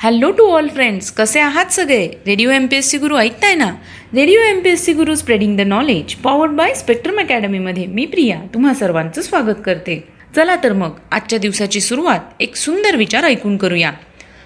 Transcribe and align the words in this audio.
Hello 0.00 0.30
to 0.30 0.44
all 0.44 0.68
friends 0.68 1.10
कसे 1.10 1.40
आहात 1.40 1.66
सगळे? 1.66 2.08
Radio 2.26 2.50
M 2.50 2.66
P 2.66 2.76
S 2.76 2.88
C 2.88 2.98
Guru 2.98 3.16
ऐकताय 3.16 3.54
ना? 3.54 3.70
Radio 4.14 4.40
M 4.40 4.60
P 4.60 4.70
S 4.70 4.84
C 4.84 4.92
Guru 4.92 5.14
spreading 5.14 5.56
the 5.56 5.60
knowledge 5.60 6.14
powered 6.14 6.50
by 6.50 6.74
spectrum 6.74 7.20
अकॅडमीमध्ये 7.20 7.86
मी 7.86 8.06
प्रिया 8.06 8.40
तुम्हा 8.54 8.74
सर्वांचं 8.74 9.22
स्वागत 9.22 9.56
करते. 9.66 10.04
चला 10.36 10.56
तर 10.56 10.72
मग 10.72 10.90
आजच्या 11.12 11.38
दिवसाची 11.38 11.80
सुरुवात 11.80 12.20
एक 12.40 12.56
सुंदर 12.56 12.96
विचार 12.96 13.24
ऐकून 13.24 13.56
करूया. 13.56 13.92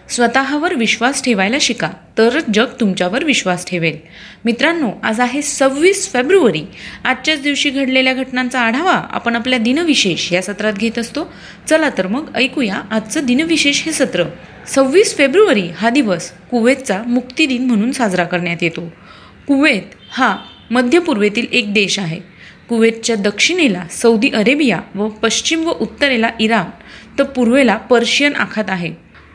स्वतःवर 0.08 0.74
विश्वास 0.74 1.24
ठेवायला 1.24 1.56
शिका 1.60 1.90
तरच 2.18 2.44
जग 2.54 2.66
तुमच्यावर 2.80 3.24
विश्वास 3.24 3.66
ठेवेल. 3.66 3.96
मित्रांनो 4.44 4.90
आज 5.02 5.20
आहे 5.20 5.42
सव्वीस 5.42 6.12
फेब्रुवारी. 6.12 6.62
आजच्याच 7.04 7.42
दिवशी 7.42 7.70
घडलेल्या 7.70 8.12
घटनांचा 8.12 8.60
आढावा 8.60 8.92
आपण 8.92 9.36
आपल्या 9.36 9.58
दिनविशेष 9.58 10.32
या 10.32 10.42
सत्रात 10.42 10.72
घेत 10.72 10.98
असतो. 10.98 11.32
चला 11.68 11.90
तर 11.98 12.06
मग 12.06 12.36
ऐकूया 12.36 12.82
आजचं 12.90 13.20
दिनविशेष 13.24 13.84
हे 13.84 13.92
सत्र. 13.92 14.24
सव्वीस 14.66 15.16
फेब्रुवारी 15.16 15.68
हा 15.76 15.90
दिवस 15.90 16.32
कुवेतचा 16.50 17.02
मुक्ती 17.06 17.46
दिन 17.46 17.66
म्हणून 17.66 17.92
साजरा 17.92 18.24
करण्यात 18.24 18.62
येतो. 18.62 18.92
कुवेत 19.46 19.82
हा 20.12 20.36
मध्य 20.70 20.98
पूर्वेतील 20.98 21.46
एक 21.52 21.72
देश 21.74 21.98
आहे. 21.98 22.20
कुवेतच्या 22.68 23.16
दक्षिणेला 23.16 23.82
सौदी 23.90 24.30
अरेबिया 24.30 24.80
व 24.94 25.08
पश्चिम 25.08 25.66
व 25.66 25.70
उत्तरेला 25.70 26.30
इराण 26.40 26.64
तर 27.18 27.24
पूर्वेला 27.24 27.76
पर्शियन 27.76 28.36
आखात 28.36 28.64
आहे. 28.68 28.92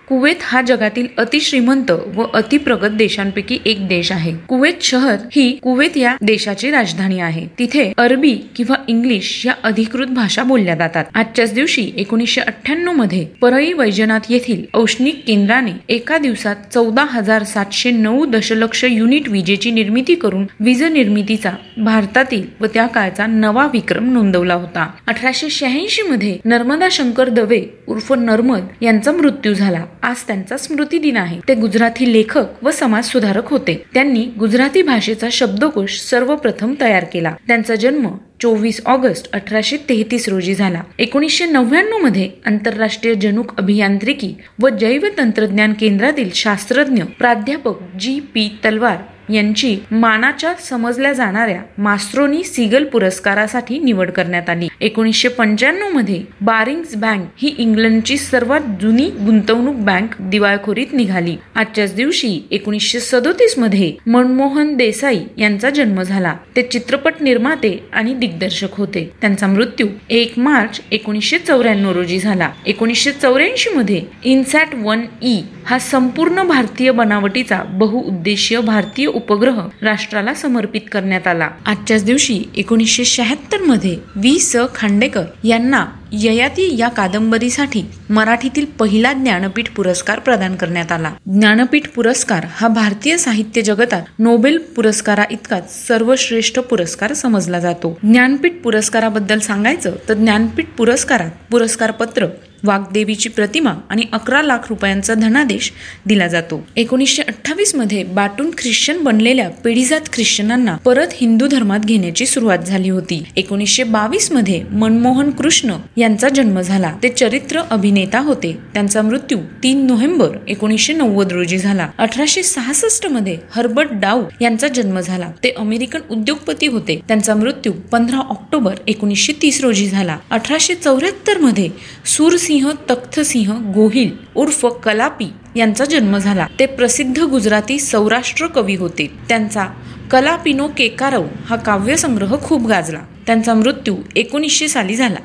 कुवेत 0.09 0.35
हा 0.41 0.61
जगातील 0.61 1.07
अतिश्रीमंत 1.17 1.91
व 1.91 2.23
अतिप्रगत 2.33 2.87
देशांपैकी 2.87 3.57
एक 3.65 3.87
देश 3.87 4.11
आहे. 4.11 4.33
कुवेत 4.47 4.73
शहर 4.81 5.15
ही 5.35 5.51
कुवेत 5.63 5.97
या 5.97 6.15
देशाची 6.21 6.71
राजधानी 6.71 7.19
आहे. 7.19 7.47
तिथे 7.59 7.93
अरबी 7.97 8.35
किंवा 8.55 8.75
इंग्लिश 8.87 9.45
या 9.45 9.53
अधिकृत 9.63 10.07
भाषा 10.07 10.43
बोलल्या 10.43 10.75
जातात. 10.75 11.05
आजच्याच 11.13 11.53
दिवशी 11.53 11.91
एकोणीसशे 11.97 12.41
अठ्ठ्याण्णवमध्ये 12.41 13.25
परळी 13.41 13.73
वैजनाथ 13.73 14.19
येथील 14.29 14.65
औष्णिक 14.73 15.23
केंद्राने 15.27 15.71
एका 15.89 16.17
दिवसात 16.17 16.55
चौदा 16.73 17.03
हजार 17.03 17.43
सातशे 17.43 17.91
नऊ 17.91 18.25
दशलक्ष 18.25 18.83
युनिट 18.83 19.29
विजेची 19.29 19.71
निर्मिती 19.71 20.15
करून 20.15 20.45
वीज 20.59 20.83
निर्मितीचा 20.83 21.51
भारतातील 21.77 22.43
व 22.59 22.65
त्या 22.65 22.87
काळचा 22.87 23.25
नवा 23.25 23.65
विक्रम 23.73 24.13
नोंदवला 24.13 24.53
होता. 24.53 24.89
अठराशे 25.07 25.49
शहाऐंशी 25.49 26.01
मध्ये 26.01 26.37
नर्मदा 26.45 26.87
शंकर 26.91 27.29
दवे 27.29 27.61
उर्फ 27.87 28.13
नर्मद 28.13 28.65
यांचा 28.81 29.11
मृत्यू 29.11 29.53
झाला. 29.53 29.83
आज 30.03 30.15
त्यांचा 30.27 30.57
स्मृती 30.57 30.99
दिन 30.99 31.17
आहे. 31.17 31.39
ते 31.47 31.55
गुजराती 31.55 32.13
लेखक 32.13 32.63
व 32.63 32.71
समाज 32.71 33.05
सुधारक 33.05 33.49
होते. 33.49 33.83
त्यांनी 33.93 34.25
गुजराती 34.39 34.81
भाषेचा 34.81 35.27
शब्दकोश 35.31 35.99
सर्वप्रथम 35.99 36.73
तयार 36.81 37.03
केला. 37.13 37.33
त्यांचा 37.47 37.75
जन्म 37.75 38.07
चोवीस 38.41 38.81
ऑगस्ट 38.85 39.31
अठराशे 39.31 39.77
तेहतीस 39.77 40.29
रोजी 40.29 40.55
झाला. 40.55 40.81
एकोणीसशे 40.99 41.45
नव्याण्णवमध्ये 41.45 42.29
आंतरराष्ट्रीय 42.45 43.15
जनुक 43.15 43.57
अभियांत्रिकी 43.57 44.33
व 44.61 44.69
जैव 44.69 45.05
तंत्रज्ञान 45.17 45.73
केंद्रातील 45.73 46.29
शास्त्रज्ञ 46.33 47.03
प्राध्यापक 47.03 47.75
जी 47.99 48.19
पी 48.19 48.59
तलवार 48.65 48.97
यांची 49.29 49.77
मानाच्या 49.91 50.53
समजल्या 50.53 51.11
जाणाऱ्या 51.13 51.61
मास्ट्रोनी 51.77 52.43
सिगल 52.43 52.83
पुरस्कारासाठी 52.83 53.79
निवड 53.79 54.11
करण्यात 54.11 54.49
आली. 54.49 54.67
एकोणीसशे 54.81 55.27
पंच्याण्णवमध्ये 55.27 56.21
बारिंग्स 56.41 56.95
बँक 56.95 57.27
ही 57.37 57.55
इंग्लंडची 57.57 58.17
सर्वात 58.17 58.61
जुनी 58.81 59.05
गुंतवणूक 59.25 59.75
बँक 59.75 60.15
दिवाळखोरीत 60.19 60.93
निघाली. 60.93 61.35
आजच्याच 61.55 61.95
दिवशी 61.95 62.39
एकोणीसशे 62.51 62.99
सदोतीसमध्ये 62.99 63.93
मनमोहन 64.07 64.75
देसाई 64.75 65.19
यांचा 65.37 65.69
जन्म 65.69 66.01
झाला. 66.01 66.35
ते 66.55 66.61
चित्रपट 66.61 67.21
निर्माते 67.21 67.77
आणि 67.93 68.13
दिग्दर्शक 68.13 68.75
होते. 68.75 69.09
त्यांचा 69.21 69.47
मृत्यू 69.47 69.87
एक 70.09 70.39
मार्च 70.39 70.81
एकोणीसशे 70.91 71.37
चौऱ्याण्णव 71.37 71.91
रोजी 71.91 72.19
झाला. 72.19 72.49
एकोणीसशे 72.65 73.11
चौऱ्याऐंशी 73.11 73.69
मध्ये 73.69 74.01
इन्सॅट 74.23 74.75
वन 74.75 75.01
ई 75.21 75.41
हा 75.65 75.77
संपूर्ण 75.79 76.43
भारतीय 76.43 76.91
बनावटीचा 76.91 77.61
बहुउद्देशीय 77.63 78.59
भारतीय 78.61 79.07
उपग्रह 79.17 79.61
राष्ट्राला 79.81 80.33
समर्पित 80.33 80.81
करण्यात 80.91 81.27
आला. 81.27 81.49
आजच्याच 81.65 82.03
दिवशी 82.03 82.43
एकोणीसशे 82.55 83.05
शहात्तरमध्ये 83.05 83.97
वी 84.15 84.39
स 84.39 84.55
खांडेकर 84.75 85.23
यांना 85.43 85.85
ययाती 86.11 86.77
या 86.77 86.87
कादंबरीसाठी 86.87 87.83
मराठीतील 88.09 88.65
पहिला 88.65 89.13
ज्ञानपीठ 89.13 89.69
पुरस्कार 89.75 90.19
प्रदान 90.19 90.55
करण्यात 90.55 90.91
आला. 90.91 91.13
ज्ञानपीठ 91.25 91.87
पुरस्कार 91.95 92.45
हा 92.51 92.67
भारतीय 92.67 93.17
साहित्य 93.17 93.61
जगतात 93.61 94.01
नोबेल 94.19 94.57
पुरस्कारा 94.75 95.23
इतकाच 95.31 95.87
सर्वश्रेष्ठ 95.87 96.59
पुरस्कार 96.59 97.13
समजला 97.13 97.59
जातो. 97.59 97.97
ज्ञानपीठ 98.03 98.53
पुरस्काराबद्दल 98.63 99.39
सांगायचं 99.39 99.95
तर 100.09 100.13
ज्ञानपीठ 100.13 100.65
पुरस्कारात 100.77 101.29
पुरस्कारपत्र 101.51 102.25
वाग्देवीची 102.63 103.29
प्रतिमा 103.29 103.73
आणि 103.89 104.03
अकरा 104.11 104.41
लाख 104.41 104.57
रुपयांचा 104.69 105.13
धनादेश 105.13 105.71
दिला 106.05 106.27
जातो. 106.27 106.67
एकोणीसशे 106.75 107.21
अठ्ठावीसमध्ये 107.21 108.03
बाटून 108.03 108.51
ख्रिश्चन 108.57 109.03
बनलेल्या 109.03 109.49
पिढीजात 109.49 110.01
ख्रिश्चनांना 110.13 110.75
परत 110.75 111.07
हिंदू 111.13 111.47
धर्मात 111.47 111.79
घेण्याची 111.79 112.25
सुरुवात 112.25 112.57
झाली 112.57 112.89
होती. 112.89 113.23
एकोणीसशे 113.35 113.83
बावीसमध्ये 113.83 114.63
मनमोहन 114.71 115.29
कृष्ण 115.29 115.73
यांचा 115.97 116.29
जन्म 116.29 116.61
झाला. 116.61 116.93
ते 117.03 117.09
चरित्र 117.09 117.59
अभिनेता 117.59 118.19
होते. 118.19 118.57
त्यांचा 118.73 119.01
मृत्यू 119.01 119.37
तीन 119.63 119.85
नोव्हेंबर 119.85 120.37
एकोणीसशे 120.47 120.93
नव्वद 120.93 121.31
रोजी 121.31 121.57
झाला. 121.57 121.89
अठराशे 121.97 122.43
सहासष्टमध्ये 122.43 123.37
हर्बर्ट 123.55 123.89
डाऊ 123.91 124.23
यांचा 124.41 124.67
जन्म 124.67 124.99
झाला. 124.99 125.31
ते 125.43 125.49
अमेरिकन 125.57 125.99
उद्योगपती 126.11 126.67
होते. 126.67 127.01
त्यांचा 127.07 127.35
मृत्यू 127.35 127.71
पंधरा 127.91 128.17
ऑक्टोबर 128.17 128.75
एकोणीसशे 128.87 129.33
तीस 129.41 129.61
रोजी 129.61 129.87
झाला. 129.87 130.17
अठराशे 130.31 130.75
चौऱ्याहत्तरमध्ये 130.75 131.69
सूरसिंह 132.05 132.71
तख्तसिंह 132.89 133.73
गोहिल 133.73 134.11
उर्फ 134.35 134.65
कलापी 134.65 135.25
यांचा 135.55 135.85
जन्म 135.85 136.17
झाला. 136.17 136.47
ते 136.59 136.65
प्रसिद्ध 136.65 137.19
गुजराती 137.19 137.79
सौराष्ट्र 137.79 138.47
कवी 138.47 138.75
होते. 138.75 139.11
त्यांचा 139.29 139.65
कलापिनो 140.11 140.67
केकारव 140.77 141.23
हा 141.45 141.55
काव्यसंग्रह 141.55 142.35
खूप 142.41 142.67
गाजला. 142.67 142.99
त्यांचा 143.27 143.53
मृत्यू 143.53 143.95
एकोणीसशे 144.15 144.67
साली 144.67 144.95
झाला. 144.95 145.19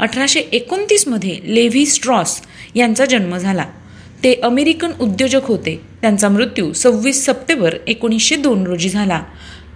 अठराशे 0.00 0.40
एकोणतीसमध्ये 0.40 1.38
लेव्ही 1.44 1.86
स्ट्रॉस 1.86 2.40
यांचा 2.74 3.04
जन्म 3.04 3.36
झाला. 3.36 3.64
ते 4.24 4.34
अमेरिकन 4.34 4.90
उद्योजक 5.00 5.40
होते. 5.44 5.80
त्यांचा 6.02 6.28
मृत्यू 6.28 6.72
सव्वीस 6.72 7.26
सप्टेंबर 7.26 7.74
एकोणीसशे 7.86 8.36
दोन 8.36 8.66
रोजी 8.66 8.88
झाला. 8.88 9.22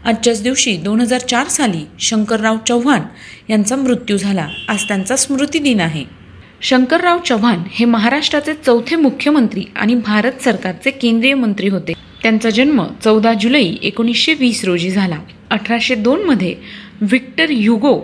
आजच्याच 0.05 0.43
दिवशी 0.43 0.77
दोन 0.77 1.01
हजार 1.01 1.21
चार 1.21 1.49
साली 1.49 1.87
शंकरराव 2.01 2.57
चव्हाण 2.69 3.01
यांचा 3.49 3.77
मृत्यू 3.77 4.17
झाला. 4.19 4.49
आज 4.69 4.83
त्यांचा 4.89 5.17
स्मृती 5.17 5.59
दिन 5.59 5.81
आहे. 5.81 6.05
शंकरराव 6.63 7.19
चव्हाण 7.19 7.63
हे 7.71 7.85
महाराष्ट्राचे 7.85 8.55
चौथे 8.55 8.97
मुख्यमंत्री 8.97 9.65
आणि 9.77 9.95
भारत 9.95 10.43
सरकारचे 10.45 10.91
केंद्रीय 10.91 11.35
मंत्री 11.35 11.69
होते. 11.69 11.93
त्यांचा 12.23 12.51
जन्म 12.51 12.87
चौदा 13.05 13.33
जुलै 13.41 13.65
एकोणीसशे 13.83 14.35
वीस 14.35 14.65
रोजी 14.65 14.91
झाला. 14.91 15.19
अठराशे 15.51 15.95
दोनमध्ये 15.95 16.55
व्हिक्टर 17.01 17.51
युगो 17.51 18.01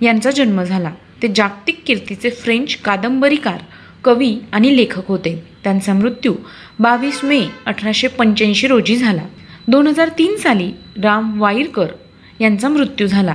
यांचा 0.00 0.30
जन्म 0.30 0.62
झाला. 0.62 0.90
ते 1.22 1.28
जागतिक 1.28 1.80
कीर्तीचे 1.86 2.30
फ्रेंच 2.30 2.76
कादंबरीकार 2.76 3.58
कवी 4.04 4.38
आणि 4.52 4.76
लेखक 4.76 5.08
होते. 5.08 5.44
त्यांचा 5.64 5.94
मृत्यू 5.94 6.34
बावीस 6.78 7.24
मे 7.24 7.40
अठराशे 7.66 8.08
पंच्याऐंशी 8.08 8.66
रोजी 8.66 8.96
झाला. 8.96 9.22
दोन 9.68 9.86
हजार 9.86 10.08
तीन 10.08 10.36
साली 10.36 10.72
राम 11.02 11.40
वाईरकर 11.40 11.86
यांचा 12.40 12.68
मृत्यू 12.68 13.06
झाला. 13.06 13.34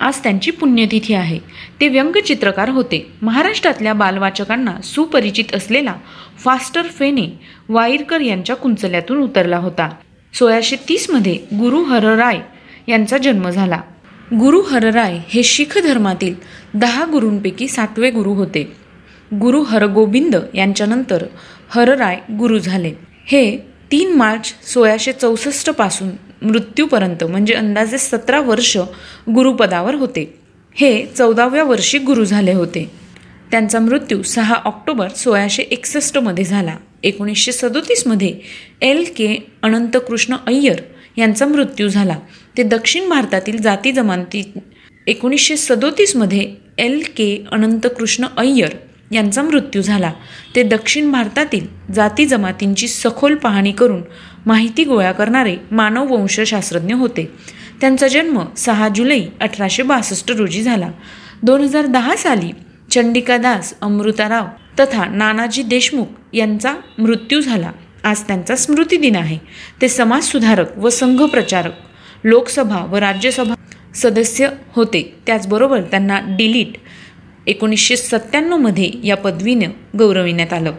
आज 0.00 0.22
त्यांची 0.22 0.50
पुण्यतिथी 0.50 1.14
आहे. 1.14 1.38
ते 1.80 1.88
व्यंगचित्रकार 1.88 2.68
होते. 2.68 3.12
महाराष्ट्रातल्या 3.22 3.92
बालवाचकांना 3.92 4.80
सुपरिचित 4.80 5.54
असलेला 5.54 5.94
फास्टर 6.38 6.82
फेने 6.82 7.40
वाईरकर 7.68 8.20
यांच्या 8.20 8.56
कुंचल्यातून 8.56 9.18
उतरला 9.18 9.58
होता. 9.58 9.88
सोळाशे 10.34 10.76
तीसमध्ये 10.88 11.34
गुरु 11.34 11.82
हरराय 11.82 12.40
यांचा 12.88 13.18
जन्म 13.18 13.50
झाला. 13.50 13.80
गुरु 14.32 14.60
हरराय 14.60 15.18
हे 15.28 15.42
शीख 15.42 15.78
धर्मातील 15.78 16.34
दहा 16.74 17.04
गुरूंपैकी 17.04 17.68
सातवे 17.68 18.10
गुरु 18.10 18.30
होते. 18.30 18.72
गुरु 19.34 19.62
हरगोबिंद 19.62 20.36
यांच्यानंतर 20.54 21.26
हरराय 21.68 22.16
गुरु 22.38 22.58
झाले. 22.58 22.92
हे 23.26 23.56
तीन 23.92 24.12
मार्च 24.12 24.72
सोळाशे 24.72 25.12
चौसष्टपासून 25.12 26.08
मृत्यूपर्यंत 26.42 27.24
म्हणजे 27.24 27.54
अंदाजे 27.54 27.98
सतरा 27.98 28.40
वर्ष 28.40 28.76
गुरुपदावर 29.34 29.94
होते. 29.94 30.38
हे 30.74 31.06
चौदाव्या 31.06 31.64
वर्षी 31.64 31.98
गुरु 31.98 32.24
झाले 32.24 32.52
होते. 32.52 32.90
त्यांचा 33.50 33.80
मृत्यू 33.80 34.22
सहा 34.22 34.54
ऑक्टोबर 34.54 35.08
सोळाशे 35.08 35.62
एकसष्टमध्ये 35.62 36.44
झाला. 36.44 36.76
एकोणीसशे 37.02 37.52
सदोतीसमध्ये 37.52 38.34
एल 38.82 39.04
के 39.16 39.46
अनंतकृष्ण 39.62 40.36
अय्यर 40.46 40.82
यांचा 41.16 41.46
मृत्यू 41.46 41.88
झाला. 41.88 42.16
ते 42.56 42.62
दक्षिण 42.62 43.08
भारतातील 43.08 43.62
जाती 43.62 43.92
जमाती 43.92 44.52
एकोणीसशे 45.06 45.56
सदोतीसमध्ये 45.56 46.54
एल 46.78 47.02
के 47.06 47.44
अनंतकृष्ण 47.52 48.26
अय्यर 48.36 48.68
यांचा 49.12 49.42
मृत्यू 49.42 49.82
झाला. 49.82 50.12
ते 50.56 50.62
दक्षिण 50.62 51.12
भारतातील 51.12 51.66
जाती 51.92 52.26
जमातींची 52.26 52.88
सखोल 52.88 53.34
पाहणी 53.34 53.72
करून 53.72 54.02
माहिती 54.46 54.84
गोळा 54.84 55.12
करणारे 55.12 55.56
मानववंशशास्त्रज्ञ 55.70 56.94
होते. 56.94 57.32
त्यांचा 57.80 58.08
जन्म 58.08 58.40
सहा 58.56 58.88
जुलै 58.94 59.20
अठराशे 59.40 59.82
बासष्ट 59.82 60.30
रोजी 60.30 60.62
झाला. 60.62 60.90
दोन 61.42 61.60
हजार 61.60 61.86
दहा 61.86 62.16
साली 62.16 62.50
चंडिका 62.90 63.36
दास 63.36 63.74
अमृताराव 63.80 64.44
तथा 64.80 65.04
नानाजी 65.04 65.62
देशमुख 65.62 66.06
यांचा 66.32 66.74
मृत्यू 66.98 67.40
झाला. 67.40 67.72
आज 68.06 68.20
त्यांचा 68.20 68.56
स्मृतिदिन 68.56 69.16
आहे. 69.16 69.38
ते 69.82 69.88
समाजसुधारक 69.88 70.78
व 70.78 70.88
संघप्रचारक 70.88 71.72
लोकसभा 72.24 72.84
व 72.84 72.96
राज्यसभा 72.96 73.54
सदस्य 73.94 74.48
होते. 74.68 75.14
त्याचबरोबर 75.26 75.80
त्यांना 75.80 76.20
डिलीट 76.28 76.68
एकोणीसशे 77.46 77.96
सत्त्याण्णवमध्ये 77.96 78.90
या 79.04 79.16
पदवीनं 79.16 79.98
गौरविण्यात 79.98 80.52
आलं. 80.52 80.72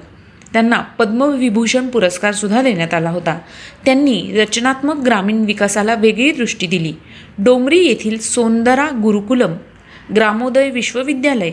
त्यांना 0.54 0.78
पद्मविभूषण 0.78 1.88
पुरस्कारसुद्धा 1.88 2.62
देण्यात 2.62 2.94
आला 2.94 3.10
होता. 3.10 3.40
त्यांनी 3.86 4.32
रचनात्मक 4.36 4.96
ग्रामीण 4.96 5.44
विकासाला 5.46 5.96
वेगळी 5.96 6.32
दृष्टी 6.32 6.68
दिली. 6.68 6.94
डोंगरी 7.38 7.80
येथील 7.80 8.20
सोंदरा 8.20 8.90
गुरुकुलम 9.04 9.54
ग्रामोदय 10.16 10.70
विश्वविद्यालय 10.70 11.52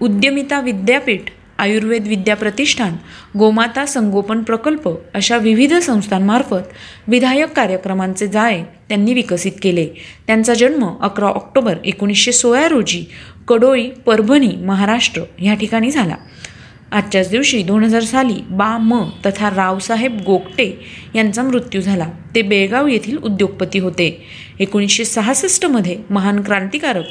उद्यमिता 0.00 0.60
विद्यापीठ 0.60 1.20
आयुर्वेद 1.58 2.06
विद्या 2.06 2.36
प्रतिष्ठान 2.36 2.92
गोमाता 3.38 3.86
संगोपन 3.86 4.42
प्रकल्प 4.42 4.88
अशा 5.14 5.36
विविध 5.36 5.74
संस्थांमार्फत 5.74 6.72
विधायक 7.08 7.52
कार्यक्रमांचे 7.52 8.26
जाळे 8.26 8.62
त्यांनी 8.88 9.14
विकसित 9.14 9.52
केले. 9.62 9.86
त्यांचा 10.26 10.54
जन्म 10.54 10.88
अकरा 11.00 11.26
ऑक्टोबर 11.26 11.74
एकोणीसशे 11.84 12.32
सोळा 12.32 12.68
रोजी 12.68 13.04
कडोळी 13.48 13.90
परभणी 13.90 14.52
महाराष्ट्र 14.56 15.22
या 15.42 15.54
ठिकाणी 15.54 15.90
झाला. 15.90 16.14
आजच्याच 16.92 17.30
दिवशी 17.30 17.62
दोन 17.62 17.84
हजार 17.84 18.02
साली 18.02 18.40
बा 18.50 18.78
म 18.78 19.10
तथा 19.26 19.50
रावसाहेब 19.50 20.20
गोगटे 20.26 20.80
यांचा 21.14 21.42
मृत्यू 21.42 21.80
झाला. 21.80 22.08
ते 22.34 22.42
बेळगाव 22.42 22.86
येथील 22.86 23.16
उद्योगपती 23.16 23.78
होते. 23.78 24.26
एकोणीसशे 24.60 25.04
सहासष्टमध्ये 25.04 25.96
महान 26.10 26.42
क्रांतिकारक 26.42 27.04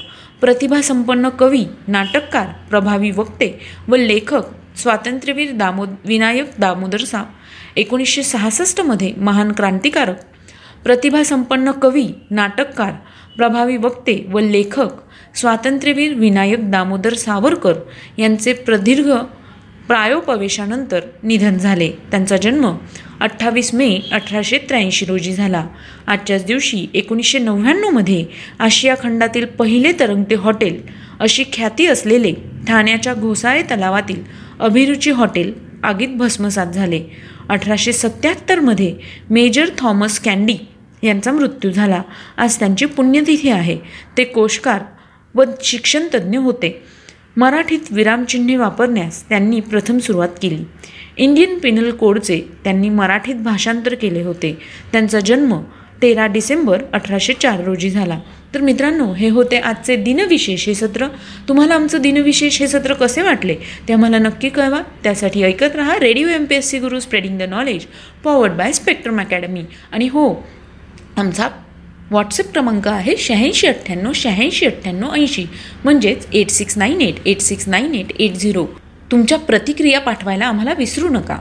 प्रतिभासंपन्न 0.43 1.29
कवी 1.29 1.63
नाटककार 1.87 2.47
प्रभावी 2.69 3.11
वक्ते 3.11 3.47
व 3.89 3.95
लेखक 3.95 4.47
स्वातंत्र्यवीर 4.77 5.51
दामो 5.51 5.85
विनायक 6.05 6.49
दामोदर 6.59 7.03
सा 7.03 7.23
एकोणीसशे 7.75 8.23
सहासष्टमध्ये 8.23 9.11
महान 9.17 9.51
क्रांतिकारक 9.51 10.17
प्रतिभासंपन्न 10.83 11.71
कवी 11.81 12.05
नाटककार 12.31 12.91
प्रभावी 13.37 13.77
वक्ते 13.77 14.15
व 14.33 14.39
लेखक 14.39 14.99
स्वातंत्र्यवीर 15.35 16.13
विनायक 16.15 16.69
दामोदर 16.71 17.13
सावरकर 17.15 17.79
यांचे 18.17 18.53
प्रदीर्घ 18.67 19.09
प्रायोपवेशानंतर 19.87 20.99
निधन 21.23 21.57
झाले. 21.57 21.89
त्यांचा 22.11 22.37
जन्म 22.37 22.75
अठ्ठावीस 23.19 23.73
मे 23.73 23.99
अठराशे 24.11 24.57
त्र्याऐंशी 24.57 25.05
रोजी 25.05 25.33
झाला. 25.33 25.67
आजच्याच 26.07 26.45
दिवशी 26.45 26.87
एकोणीसशे 26.93 27.39
नव्याण्णवमध्ये 27.39 28.25
आशिया 28.59 28.95
खंडातील 29.03 29.45
पहिले 29.45 29.91
तरंगते 29.99 30.35
हॉटेल 30.35 30.81
अशी 31.19 31.43
ख्याती 31.53 31.85
असलेले 31.85 32.31
ठाण्याच्या 32.67 33.13
घोसाळे 33.13 33.61
तलावातील 33.61 34.23
अभिरुची 34.59 35.11
हॉटेल 35.11 35.53
आगीत 35.83 36.07
भस्मसात 36.07 36.67
झाले. 36.67 37.03
अठराशे 37.49 37.93
सत्त्याहत्तरमध्ये 37.93 38.95
मेजर 39.29 39.69
थॉमस 39.77 40.19
कॅन्डी 40.19 40.57
यांचा 41.03 41.31
मृत्यू 41.31 41.71
झाला. 41.71 42.01
आज 42.37 42.59
त्यांची 42.59 42.85
पुण्यतिथी 42.85 43.49
आहे. 43.49 43.77
ते 44.17 44.23
कोशकार 44.23 44.81
व 45.35 45.43
शिक्षणतज्ज्ञ 45.63 46.37
होते. 46.37 46.83
मराठीत 47.37 47.79
विरामचिन्हे 47.91 48.55
वापरण्यास 48.55 49.29
त्यांनी 49.29 49.59
प्रथम 49.59 49.97
सुरुवात 49.97 50.29
केली. 50.41 50.63
इंडियन 51.17 51.57
पिनल 51.59 51.91
कोडचे 51.91 52.41
त्यांनी 52.63 52.89
मराठीत 52.89 53.35
भाषांतर 53.35 53.95
केले 53.95 54.21
होते. 54.21 54.57
त्यांचा 54.91 55.19
जन्म 55.19 55.61
तेरा 56.01 56.27
डिसेंबर 56.27 56.83
अठराशे 56.93 57.33
चार 57.33 57.63
रोजी 57.63 57.89
झाला. 57.89 58.19
तर 58.53 58.61
मित्रांनो 58.61 59.13
हे 59.13 59.29
होते 59.29 59.57
आजचे 59.57 59.95
दिनविशेष 59.95 60.67
हे 60.67 60.75
सत्र. 60.75 61.07
तुम्हाला 61.47 61.75
आमचं 61.75 62.01
दिनविशेष 62.01 62.59
हे 62.59 62.67
सत्र 62.67 62.93
कसे 62.93 63.21
वाटले 63.21 63.55
ते 63.87 63.93
आम्हाला 63.93 64.17
नक्की 64.17 64.49
कळवा. 64.49 64.81
त्यासाठी 65.03 65.43
ऐकत 65.43 65.75
रहा 65.75 65.99
radio 65.99 66.27
M 66.27 66.45
P 66.45 66.55
S 66.55 66.69
C 66.69 66.79
Guru 66.79 66.99
spreading 66.99 67.39
the 67.39 67.41
knowledge 67.41 67.85
powered 68.23 68.51
by 68.51 68.71
Spectrum 68.71 69.19
Academy 69.19 69.63
आणि 69.91 70.07
हो 70.07 70.47
आमचा 71.17 71.47
व्हॉट्सअप 72.13 72.51
क्रमांक 72.51 72.87
आहे 72.87 73.15
शहाऐंशी 73.17 73.67
अठ्ठ्याण्णव 73.67 74.11
शहाऐंशी 74.15 74.65
अठ्ठ्याण्णव 74.65 75.13
ऐंशी. 75.13 75.45
म्हणजेच 75.83 76.27
eight 76.33 76.49
six 76.49 76.77
nine 76.77 77.01
eight 77.01 77.15
eight 77.25 77.39
six 77.39 77.67
nine 77.67 77.95
eight 77.95 78.11
eight 78.19 78.33
zero 78.33 78.65
तुमच्या 79.11 79.37
प्रतिक्रिया 79.37 79.99
पाठवायला 79.99 80.45
आम्हाला 80.45 80.73
विसरू 80.77 81.09
नका. 81.09 81.37